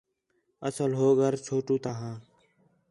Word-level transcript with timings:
اصل 0.67 0.91
ہو 0.99 1.07
گھر 1.21 1.33
چھوٹو 1.45 1.75
تا 1.83 1.91
ہا 1.99 2.11